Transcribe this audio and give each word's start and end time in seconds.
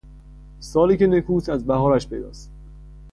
سالی 0.59 0.97
که 0.97 1.07
نکواست 1.07 1.49
ازبهارش 1.49 2.07
پیدااست 2.07 2.51